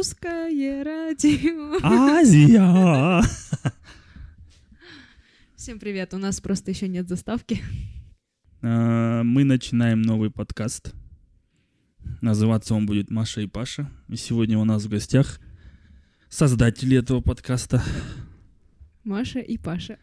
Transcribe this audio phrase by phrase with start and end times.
[0.00, 1.78] Азию.
[1.82, 3.22] Азия!
[5.54, 7.60] Всем привет, у нас просто еще нет заставки.
[8.62, 10.94] А, Мы начинаем новый подкаст.
[12.22, 13.90] Называться он будет Маша и Паша.
[14.08, 15.38] И сегодня у нас в гостях
[16.30, 17.82] создатели этого подкаста.
[19.04, 19.98] Маша и Паша.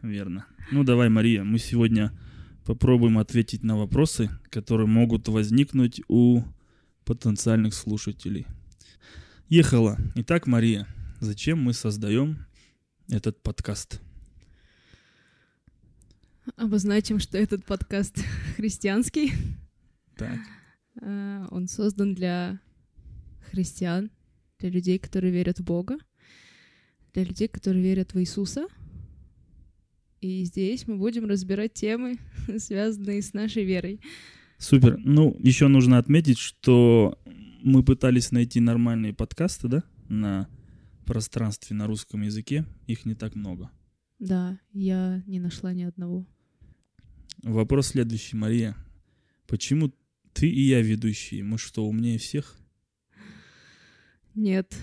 [0.00, 0.46] Верно.
[0.70, 2.10] Ну давай, Мария, мы сегодня
[2.64, 6.42] попробуем ответить на вопросы, которые могут возникнуть у
[7.04, 8.46] потенциальных слушателей.
[9.48, 9.98] Ехала.
[10.14, 10.86] Итак, Мария,
[11.20, 12.46] зачем мы создаем
[13.08, 14.00] этот подкаст?
[16.56, 18.24] Обозначим, что этот подкаст
[18.56, 19.32] христианский.
[20.16, 20.38] Так.
[21.02, 22.60] А, Он создан для
[23.50, 24.10] христиан,
[24.58, 25.98] для людей, которые верят в Бога,
[27.12, 28.66] для людей, которые верят в Иисуса.
[30.20, 32.18] И здесь мы будем разбирать темы,
[32.58, 34.00] связанные с нашей верой.
[34.58, 34.96] Супер.
[34.98, 37.18] Ну, еще нужно отметить, что
[37.62, 40.48] мы пытались найти нормальные подкасты, да, на
[41.06, 42.64] пространстве на русском языке.
[42.86, 43.70] Их не так много.
[44.18, 46.26] Да, я не нашла ни одного.
[47.42, 48.76] Вопрос следующий, Мария.
[49.46, 49.92] Почему
[50.32, 51.42] ты и я ведущие?
[51.42, 52.56] Мы что, умнее всех?
[54.34, 54.76] Нет,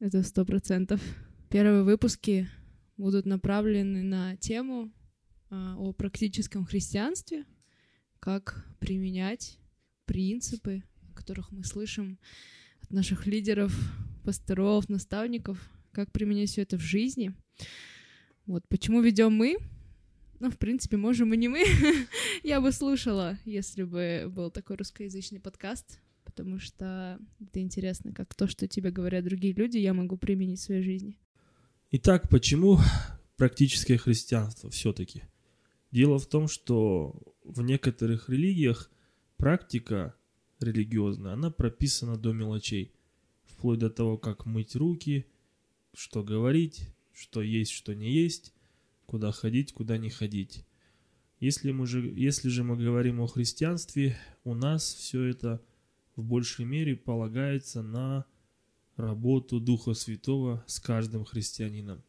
[0.00, 1.00] это сто процентов.
[1.48, 2.48] Первые выпуски
[2.96, 4.92] будут направлены на тему
[5.48, 7.44] а, о практическом христианстве,
[8.20, 9.58] как применять
[10.04, 10.82] принципы,
[11.22, 12.18] которых мы слышим
[12.82, 13.72] от наших лидеров,
[14.24, 15.58] пасторов, наставников,
[15.92, 17.32] как применять все это в жизни.
[18.44, 19.56] Вот почему ведем мы?
[20.40, 21.64] Ну, в принципе, можем и не мы.
[22.42, 28.48] Я бы слушала, если бы был такой русскоязычный подкаст, потому что это интересно, как то,
[28.48, 31.20] что тебе говорят другие люди, я могу применить в своей жизни.
[31.92, 32.80] Итак, почему
[33.36, 35.22] практическое христианство все-таки?
[35.92, 37.14] Дело в том, что
[37.44, 38.90] в некоторых религиях
[39.36, 40.16] практика
[40.62, 42.92] религиозная, она прописана до мелочей.
[43.44, 45.26] Вплоть до того, как мыть руки,
[45.94, 48.54] что говорить, что есть, что не есть,
[49.06, 50.64] куда ходить, куда не ходить.
[51.38, 55.60] Если, мы же, если же мы говорим о христианстве, у нас все это
[56.16, 58.26] в большей мере полагается на
[58.96, 62.02] работу Духа Святого с каждым христианином.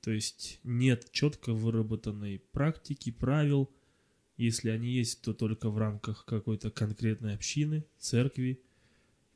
[0.00, 3.70] То есть нет четко выработанной практики, правил.
[4.36, 8.62] Если они есть, то только в рамках какой-то конкретной общины, церкви.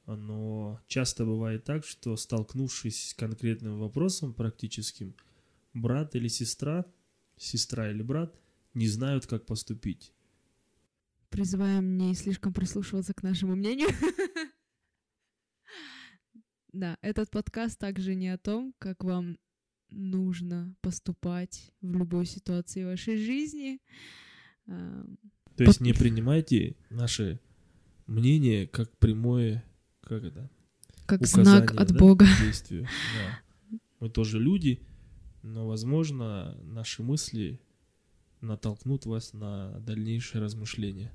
[0.06, 5.14] Но часто бывает так, что столкнувшись с конкретным вопросом практическим,
[5.72, 6.84] брат или сестра,
[7.36, 8.38] сестра или брат
[8.74, 10.12] не знают, как поступить.
[11.30, 13.88] Призываем не слишком прислушиваться к нашему мнению.
[16.72, 19.38] Да, этот подкаст также не о том, как вам
[19.88, 23.80] нужно поступать в любой ситуации вашей жизни.
[24.70, 25.04] А,
[25.56, 27.40] То есть не принимайте наше
[28.06, 29.64] мнение как прямое,
[30.00, 30.50] как это,
[31.06, 32.24] Как указание, знак от да, Бога.
[32.24, 32.86] к действию.
[33.16, 33.78] Да.
[33.98, 34.80] Мы тоже люди,
[35.42, 37.60] но, возможно, наши мысли
[38.40, 41.12] натолкнут вас на дальнейшее размышление.